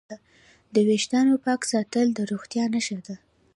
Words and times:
د 0.73 0.75
وېښتانو 0.87 1.33
پاک 1.45 1.61
ساتنه 1.71 2.11
د 2.17 2.19
روغتیا 2.31 2.63
نښه 2.73 2.97
ده. 3.05 3.15